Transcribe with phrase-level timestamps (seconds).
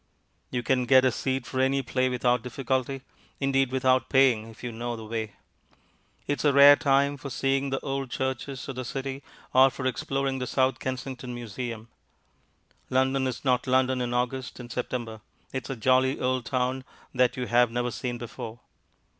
[0.49, 3.03] You can get a seat for any play without difficulty
[3.39, 5.33] indeed, without paying, if you know the way.
[6.25, 9.21] It is a rare time for seeing the old churches of the City
[9.53, 11.87] or for exploring the South Kensington Museum.
[12.89, 15.21] London is not London in August and September;
[15.53, 16.83] it is a jolly old town
[17.13, 18.59] that you have never seen before.